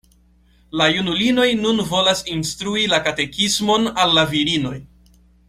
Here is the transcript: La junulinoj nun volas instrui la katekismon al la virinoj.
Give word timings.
La 0.79 0.85
junulinoj 0.95 1.45
nun 1.65 1.81
volas 1.89 2.23
instrui 2.37 2.87
la 2.95 3.01
katekismon 3.09 3.87
al 4.07 4.19
la 4.21 4.25
virinoj. 4.35 4.75